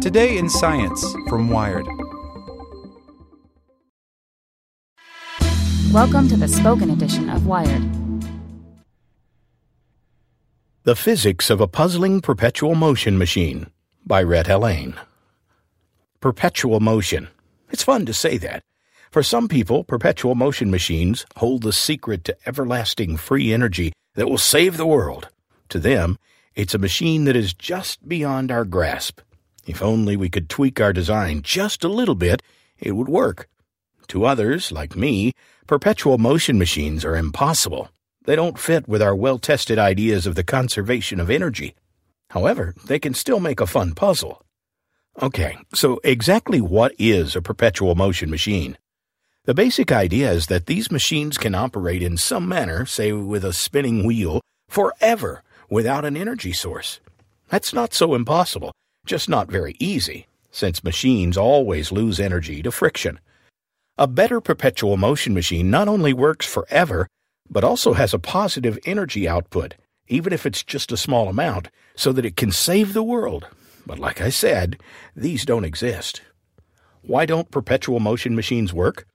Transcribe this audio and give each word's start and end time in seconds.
Today 0.00 0.38
in 0.38 0.48
Science 0.48 1.04
from 1.28 1.50
Wired. 1.50 1.86
Welcome 5.92 6.26
to 6.28 6.38
the 6.38 6.48
spoken 6.48 6.88
edition 6.88 7.28
of 7.28 7.46
Wired. 7.46 7.82
The 10.84 10.96
Physics 10.96 11.50
of 11.50 11.60
a 11.60 11.68
Puzzling 11.68 12.22
Perpetual 12.22 12.74
Motion 12.74 13.18
Machine 13.18 13.66
by 14.06 14.22
Rhett 14.22 14.48
Allain. 14.48 14.94
Perpetual 16.20 16.80
motion. 16.80 17.28
It's 17.70 17.84
fun 17.84 18.06
to 18.06 18.14
say 18.14 18.38
that. 18.38 18.62
For 19.10 19.22
some 19.22 19.48
people, 19.48 19.84
perpetual 19.84 20.34
motion 20.34 20.70
machines 20.70 21.26
hold 21.36 21.62
the 21.62 21.74
secret 21.74 22.24
to 22.24 22.36
everlasting 22.46 23.18
free 23.18 23.52
energy 23.52 23.92
that 24.14 24.30
will 24.30 24.38
save 24.38 24.78
the 24.78 24.86
world. 24.86 25.28
To 25.68 25.78
them, 25.78 26.16
it's 26.54 26.74
a 26.74 26.78
machine 26.78 27.24
that 27.24 27.36
is 27.36 27.52
just 27.52 28.08
beyond 28.08 28.50
our 28.50 28.64
grasp. 28.64 29.20
If 29.66 29.82
only 29.82 30.16
we 30.16 30.28
could 30.28 30.48
tweak 30.48 30.80
our 30.80 30.92
design 30.92 31.42
just 31.42 31.84
a 31.84 31.88
little 31.88 32.14
bit, 32.14 32.42
it 32.78 32.92
would 32.92 33.08
work. 33.08 33.48
To 34.08 34.24
others, 34.24 34.72
like 34.72 34.96
me, 34.96 35.32
perpetual 35.66 36.18
motion 36.18 36.58
machines 36.58 37.04
are 37.04 37.16
impossible. 37.16 37.90
They 38.24 38.36
don't 38.36 38.58
fit 38.58 38.88
with 38.88 39.02
our 39.02 39.14
well 39.14 39.38
tested 39.38 39.78
ideas 39.78 40.26
of 40.26 40.34
the 40.34 40.44
conservation 40.44 41.20
of 41.20 41.30
energy. 41.30 41.74
However, 42.30 42.74
they 42.86 42.98
can 42.98 43.14
still 43.14 43.40
make 43.40 43.60
a 43.60 43.66
fun 43.66 43.94
puzzle. 43.94 44.42
Okay, 45.20 45.58
so 45.74 46.00
exactly 46.04 46.60
what 46.60 46.92
is 46.98 47.34
a 47.34 47.42
perpetual 47.42 47.94
motion 47.94 48.30
machine? 48.30 48.78
The 49.44 49.54
basic 49.54 49.90
idea 49.90 50.30
is 50.30 50.46
that 50.46 50.66
these 50.66 50.90
machines 50.90 51.38
can 51.38 51.54
operate 51.54 52.02
in 52.02 52.16
some 52.16 52.48
manner, 52.48 52.86
say 52.86 53.12
with 53.12 53.44
a 53.44 53.52
spinning 53.52 54.04
wheel, 54.04 54.40
forever 54.68 55.42
without 55.68 56.04
an 56.04 56.16
energy 56.16 56.52
source. 56.52 57.00
That's 57.48 57.72
not 57.72 57.92
so 57.92 58.14
impossible, 58.14 58.72
just 59.10 59.28
not 59.28 59.50
very 59.50 59.74
easy, 59.80 60.28
since 60.52 60.84
machines 60.84 61.36
always 61.36 61.90
lose 61.90 62.20
energy 62.20 62.62
to 62.62 62.70
friction. 62.70 63.18
A 63.98 64.06
better 64.06 64.40
perpetual 64.40 64.96
motion 64.96 65.34
machine 65.34 65.68
not 65.68 65.88
only 65.88 66.12
works 66.12 66.46
forever, 66.46 67.08
but 67.50 67.64
also 67.64 67.94
has 67.94 68.14
a 68.14 68.20
positive 68.20 68.78
energy 68.84 69.28
output, 69.28 69.74
even 70.06 70.32
if 70.32 70.46
it's 70.46 70.62
just 70.62 70.92
a 70.92 70.96
small 70.96 71.28
amount, 71.28 71.70
so 71.96 72.12
that 72.12 72.24
it 72.24 72.36
can 72.36 72.52
save 72.52 72.92
the 72.92 73.02
world. 73.02 73.48
But 73.84 73.98
like 73.98 74.20
I 74.20 74.30
said, 74.30 74.78
these 75.16 75.44
don't 75.44 75.64
exist. 75.64 76.22
Why 77.02 77.26
don't 77.26 77.50
perpetual 77.50 77.98
motion 77.98 78.36
machines 78.36 78.72
work? 78.72 79.08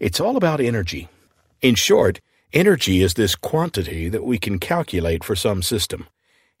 It's 0.00 0.20
all 0.20 0.38
about 0.38 0.58
energy. 0.58 1.08
In 1.60 1.74
short, 1.74 2.18
Energy 2.54 3.02
is 3.02 3.14
this 3.14 3.34
quantity 3.34 4.08
that 4.08 4.22
we 4.22 4.38
can 4.38 4.60
calculate 4.60 5.24
for 5.24 5.34
some 5.34 5.60
system. 5.60 6.06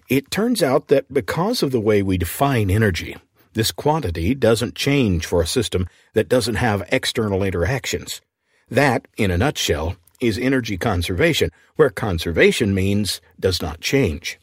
It 0.08 0.30
turns 0.30 0.62
out 0.62 0.88
that 0.88 1.12
because 1.12 1.62
of 1.62 1.72
the 1.72 1.80
way 1.80 2.02
we 2.02 2.18
define 2.18 2.70
energy, 2.70 3.16
this 3.54 3.72
quantity 3.72 4.34
doesn't 4.34 4.74
change 4.74 5.24
for 5.24 5.40
a 5.40 5.46
system 5.46 5.88
that 6.12 6.28
doesn't 6.28 6.56
have 6.56 6.88
external 6.92 7.42
interactions. 7.42 8.20
That, 8.68 9.08
in 9.16 9.30
a 9.30 9.38
nutshell, 9.38 9.96
is 10.20 10.38
energy 10.38 10.76
conservation, 10.76 11.50
where 11.76 11.90
conservation 11.90 12.74
means 12.74 13.20
does 13.40 13.62
not 13.62 13.80
change. 13.80 14.38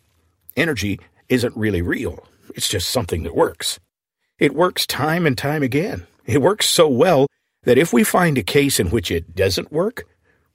Energy 0.57 0.99
isn't 1.29 1.55
really 1.55 1.81
real, 1.81 2.25
it's 2.55 2.67
just 2.67 2.89
something 2.89 3.23
that 3.23 3.35
works. 3.35 3.79
It 4.39 4.55
works 4.55 4.87
time 4.87 5.27
and 5.27 5.37
time 5.37 5.61
again. 5.61 6.07
It 6.25 6.41
works 6.41 6.67
so 6.67 6.87
well 6.87 7.27
that 7.63 7.77
if 7.77 7.93
we 7.93 8.03
find 8.03 8.37
a 8.37 8.43
case 8.43 8.79
in 8.79 8.89
which 8.89 9.11
it 9.11 9.35
doesn't 9.35 9.71
work, 9.71 10.05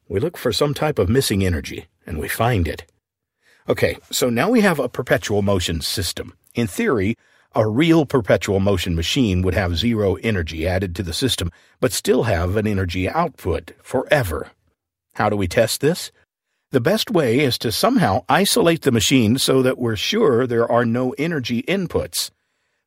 we 0.08 0.18
look 0.18 0.36
for 0.36 0.52
some 0.52 0.74
type 0.74 0.98
of 0.98 1.08
missing 1.08 1.44
energy, 1.44 1.86
and 2.06 2.18
we 2.18 2.28
find 2.28 2.66
it. 2.66 2.84
Okay, 3.69 3.98
so 4.12 4.31
now 4.31 4.48
we 4.48 4.61
have 4.61 4.78
a 4.78 4.89
perpetual 4.89 5.42
motion 5.42 5.81
system. 5.81 6.34
In 6.55 6.69
theory, 6.69 7.17
a 7.53 7.67
real 7.67 8.06
perpetual 8.06 8.61
motion 8.61 8.95
machine 8.95 9.42
would 9.42 9.55
have 9.55 9.77
zero 9.77 10.14
energy 10.17 10.69
added 10.69 10.95
to 10.95 11.03
the 11.03 11.12
system, 11.12 11.50
but 11.81 11.92
still 11.92 12.25
have 12.25 12.56
an 12.56 12.67
energy 12.67 13.09
output 13.09 13.72
forever. 13.83 14.50
How 15.14 15.28
do 15.28 15.37
we 15.37 15.48
test 15.48 15.81
this? 15.81 16.12
The 16.71 16.81
best 16.81 17.10
way 17.10 17.41
is 17.41 17.59
to 17.59 17.72
somehow 17.72 18.25
isolate 18.28 18.82
the 18.82 18.93
machine 18.93 19.38
so 19.38 19.62
that 19.62 19.78
we're 19.78 19.97
sure 19.97 20.47
there 20.47 20.71
are 20.71 20.84
no 20.84 21.12
energy 21.19 21.62
inputs. 21.62 22.31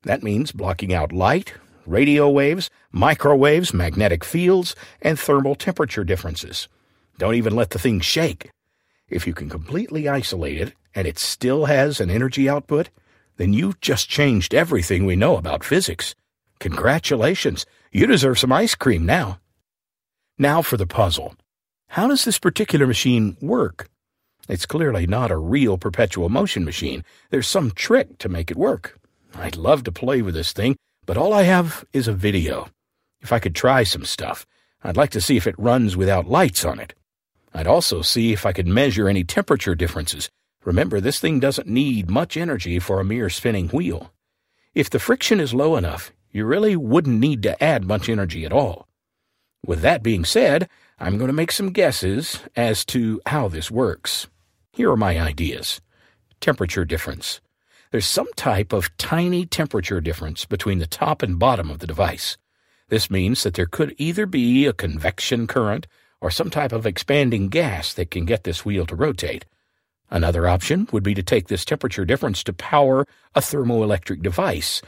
That 0.04 0.24
means 0.24 0.54
blocking 0.54 0.94
out 0.94 1.12
light, 1.12 1.56
radio 1.86 2.30
waves, 2.30 2.70
microwaves, 2.92 3.74
magnetic 3.74 4.24
fields, 4.24 4.76
and 5.02 5.20
thermal 5.20 5.56
temperature 5.56 6.06
differences. 6.06 6.70
Don't 7.18 7.36
even 7.36 7.56
let 7.56 7.72
the 7.72 7.80
thing 7.80 8.00
shake. 8.00 8.50
If 9.10 9.26
you 9.26 9.34
can 9.34 9.50
completely 9.50 10.08
isolate 10.08 10.60
it 10.60 10.74
and 10.94 11.08
it 11.08 11.18
still 11.18 11.66
has 11.66 12.00
an 12.00 12.10
energy 12.10 12.48
output, 12.48 12.90
then 13.38 13.54
you've 13.54 13.82
just 13.82 14.10
changed 14.10 14.54
everything 14.54 15.06
we 15.06 15.16
know 15.16 15.38
about 15.38 15.64
physics. 15.64 16.14
Congratulations, 16.60 17.66
you 17.92 18.06
deserve 18.06 18.38
some 18.38 18.52
ice 18.52 18.76
cream 18.76 19.06
now. 19.06 19.40
Now 20.38 20.62
for 20.62 20.78
the 20.78 20.86
puzzle. 20.88 21.36
How 21.88 22.08
does 22.08 22.26
this 22.26 22.38
particular 22.38 22.86
machine 22.86 23.38
work? 23.42 23.90
It's 24.48 24.66
clearly 24.66 25.08
not 25.08 25.32
a 25.32 25.38
real 25.38 25.78
perpetual 25.78 26.30
motion 26.30 26.66
machine. 26.66 27.04
There's 27.30 27.48
some 27.48 27.72
trick 27.72 28.18
to 28.20 28.30
make 28.30 28.52
it 28.52 28.58
work. 28.58 29.00
I'd 29.36 29.56
love 29.56 29.84
to 29.84 29.92
play 29.92 30.22
with 30.22 30.34
this 30.34 30.54
thing, 30.54 30.76
but 31.06 31.18
all 31.18 31.34
I 31.34 31.44
have 31.44 31.86
is 31.94 32.08
a 32.08 32.14
video. 32.14 32.68
If 33.22 33.32
I 33.32 33.40
could 33.40 33.56
try 33.56 33.84
some 33.84 34.06
stuff, 34.06 34.46
I'd 34.84 34.98
like 34.98 35.12
to 35.12 35.22
see 35.22 35.38
if 35.38 35.48
it 35.48 35.58
runs 35.58 35.98
without 35.98 36.28
lights 36.28 36.64
on 36.66 36.80
it. 36.80 36.94
I'd 37.54 37.68
also 37.68 38.02
see 38.02 38.32
if 38.32 38.46
I 38.46 38.54
could 38.54 38.68
measure 38.68 39.10
any 39.10 39.24
temperature 39.24 39.76
differences. 39.76 40.30
Remember, 40.64 41.00
this 41.00 41.20
thing 41.20 41.40
doesn't 41.40 41.68
need 41.68 42.10
much 42.10 42.38
energy 42.38 42.80
for 42.80 43.00
a 43.00 43.06
mere 43.06 43.30
spinning 43.30 43.70
wheel. 43.70 44.12
If 44.76 44.90
the 44.90 45.00
friction 45.00 45.40
is 45.40 45.54
low 45.54 45.76
enough, 45.76 46.12
you 46.32 46.46
really 46.46 46.76
wouldn't 46.76 47.20
need 47.20 47.42
to 47.44 47.62
add 47.64 47.86
much 47.86 48.08
energy 48.08 48.46
at 48.46 48.54
all. 48.54 48.88
With 49.66 49.82
that 49.82 50.04
being 50.04 50.26
said, 50.26 50.70
I'm 51.00 51.18
going 51.18 51.28
to 51.28 51.34
make 51.34 51.52
some 51.52 51.72
guesses 51.72 52.40
as 52.56 52.86
to 52.86 53.22
how 53.26 53.48
this 53.48 53.72
works. 53.72 54.28
Here 54.72 54.92
are 54.92 54.98
my 54.98 55.20
ideas. 55.20 55.82
Temperature 56.40 56.86
difference. 56.86 57.42
There's 57.92 58.08
some 58.08 58.28
type 58.36 58.72
of 58.72 58.96
tiny 58.98 59.46
temperature 59.46 60.00
difference 60.00 60.46
between 60.46 60.78
the 60.80 60.86
top 60.86 61.24
and 61.24 61.40
bottom 61.40 61.72
of 61.72 61.80
the 61.80 61.88
device. 61.88 62.38
This 62.90 63.10
means 63.10 63.44
that 63.44 63.56
there 63.56 63.66
could 63.66 63.96
either 63.98 64.26
be 64.26 64.66
a 64.66 64.74
convection 64.74 65.48
current 65.48 65.88
or 66.22 66.32
some 66.32 66.50
type 66.50 66.72
of 66.72 66.86
expanding 66.86 67.50
gas 67.50 67.94
that 67.94 68.12
can 68.12 68.26
get 68.26 68.44
this 68.44 68.66
wheel 68.66 68.86
to 68.86 68.96
rotate. 68.96 69.46
Another 70.12 70.48
option 70.48 70.88
would 70.92 71.04
be 71.04 71.14
to 71.14 71.24
take 71.24 71.48
this 71.48 71.64
temperature 71.64 72.06
difference 72.06 72.44
to 72.44 72.54
power 72.54 73.06
a 73.36 73.42
thermoelectric 73.42 74.22
device. 74.22 74.82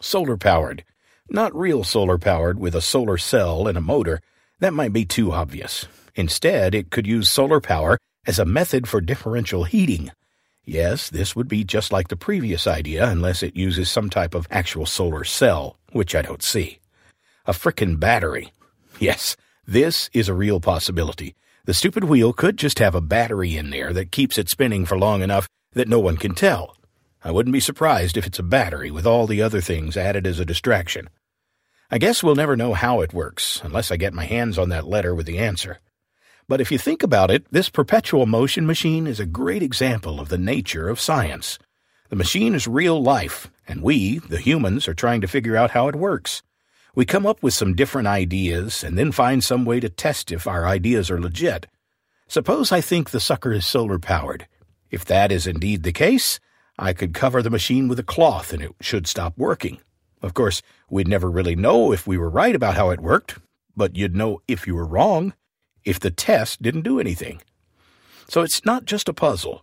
Solar 0.00 0.36
powered. 0.36 0.84
Not 1.28 1.56
real 1.56 1.84
solar 1.84 2.18
powered 2.18 2.58
with 2.58 2.74
a 2.74 2.80
solar 2.80 3.18
cell 3.18 3.66
and 3.66 3.78
a 3.78 3.80
motor. 3.80 4.20
That 4.60 4.74
might 4.74 4.92
be 4.92 5.04
too 5.04 5.32
obvious. 5.32 5.86
Instead, 6.14 6.74
it 6.74 6.90
could 6.90 7.06
use 7.06 7.30
solar 7.30 7.60
power 7.60 7.98
as 8.26 8.38
a 8.38 8.44
method 8.44 8.88
for 8.88 9.00
differential 9.00 9.64
heating. 9.64 10.12
Yes, 10.64 11.10
this 11.10 11.34
would 11.36 11.48
be 11.48 11.64
just 11.64 11.92
like 11.92 12.08
the 12.08 12.16
previous 12.16 12.66
idea 12.66 13.08
unless 13.08 13.42
it 13.42 13.56
uses 13.56 13.90
some 13.90 14.10
type 14.10 14.34
of 14.34 14.48
actual 14.50 14.84
solar 14.84 15.24
cell, 15.24 15.78
which 15.92 16.14
I 16.14 16.22
don't 16.22 16.42
see. 16.42 16.78
A 17.46 17.52
frickin' 17.52 18.00
battery. 18.00 18.52
Yes, 18.98 19.36
this 19.66 20.08
is 20.12 20.28
a 20.28 20.34
real 20.34 20.60
possibility. 20.60 21.34
The 21.64 21.74
stupid 21.74 22.04
wheel 22.04 22.32
could 22.32 22.56
just 22.56 22.78
have 22.78 22.94
a 22.94 23.00
battery 23.00 23.56
in 23.56 23.70
there 23.70 23.92
that 23.92 24.12
keeps 24.12 24.38
it 24.38 24.48
spinning 24.48 24.86
for 24.86 24.96
long 24.96 25.22
enough 25.22 25.48
that 25.72 25.88
no 25.88 25.98
one 25.98 26.16
can 26.16 26.34
tell. 26.34 26.76
I 27.24 27.32
wouldn't 27.32 27.52
be 27.52 27.60
surprised 27.60 28.16
if 28.16 28.26
it's 28.26 28.38
a 28.38 28.44
battery 28.44 28.92
with 28.92 29.04
all 29.04 29.26
the 29.26 29.42
other 29.42 29.60
things 29.60 29.96
added 29.96 30.26
as 30.26 30.38
a 30.38 30.44
distraction. 30.44 31.10
I 31.90 31.98
guess 31.98 32.22
we'll 32.22 32.36
never 32.36 32.56
know 32.56 32.74
how 32.74 33.00
it 33.00 33.12
works 33.12 33.60
unless 33.64 33.90
I 33.90 33.96
get 33.96 34.14
my 34.14 34.24
hands 34.24 34.58
on 34.58 34.68
that 34.68 34.86
letter 34.86 35.14
with 35.14 35.26
the 35.26 35.38
answer. 35.38 35.80
But 36.46 36.60
if 36.60 36.70
you 36.70 36.78
think 36.78 37.02
about 37.02 37.32
it, 37.32 37.44
this 37.50 37.68
perpetual 37.68 38.26
motion 38.26 38.66
machine 38.66 39.08
is 39.08 39.18
a 39.18 39.26
great 39.26 39.64
example 39.64 40.20
of 40.20 40.28
the 40.28 40.38
nature 40.38 40.88
of 40.88 41.00
science. 41.00 41.58
The 42.08 42.14
machine 42.14 42.54
is 42.54 42.68
real 42.68 43.02
life, 43.02 43.50
and 43.66 43.82
we, 43.82 44.18
the 44.18 44.38
humans, 44.38 44.86
are 44.86 44.94
trying 44.94 45.20
to 45.22 45.26
figure 45.26 45.56
out 45.56 45.72
how 45.72 45.88
it 45.88 45.96
works. 45.96 46.44
We 46.96 47.04
come 47.04 47.26
up 47.26 47.42
with 47.42 47.52
some 47.52 47.74
different 47.74 48.08
ideas 48.08 48.82
and 48.82 48.96
then 48.96 49.12
find 49.12 49.44
some 49.44 49.66
way 49.66 49.80
to 49.80 49.90
test 49.90 50.32
if 50.32 50.46
our 50.46 50.66
ideas 50.66 51.10
are 51.10 51.20
legit. 51.20 51.66
Suppose 52.26 52.72
I 52.72 52.80
think 52.80 53.10
the 53.10 53.20
sucker 53.20 53.52
is 53.52 53.66
solar 53.66 53.98
powered. 53.98 54.48
If 54.90 55.04
that 55.04 55.30
is 55.30 55.46
indeed 55.46 55.82
the 55.82 55.92
case, 55.92 56.40
I 56.78 56.94
could 56.94 57.12
cover 57.12 57.42
the 57.42 57.50
machine 57.50 57.86
with 57.86 57.98
a 57.98 58.02
cloth 58.02 58.50
and 58.54 58.62
it 58.62 58.72
should 58.80 59.06
stop 59.06 59.36
working. 59.36 59.78
Of 60.22 60.32
course, 60.32 60.62
we'd 60.88 61.06
never 61.06 61.30
really 61.30 61.54
know 61.54 61.92
if 61.92 62.06
we 62.06 62.16
were 62.16 62.30
right 62.30 62.54
about 62.54 62.76
how 62.76 62.88
it 62.88 63.00
worked, 63.00 63.38
but 63.76 63.94
you'd 63.94 64.16
know 64.16 64.40
if 64.48 64.66
you 64.66 64.74
were 64.74 64.86
wrong 64.86 65.34
if 65.84 66.00
the 66.00 66.10
test 66.10 66.62
didn't 66.62 66.80
do 66.80 66.98
anything. 66.98 67.42
So 68.26 68.40
it's 68.40 68.64
not 68.64 68.86
just 68.86 69.06
a 69.06 69.12
puzzle, 69.12 69.62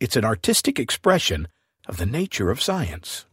it's 0.00 0.16
an 0.16 0.24
artistic 0.24 0.78
expression 0.78 1.46
of 1.86 1.98
the 1.98 2.06
nature 2.06 2.50
of 2.50 2.62
science. 2.62 3.26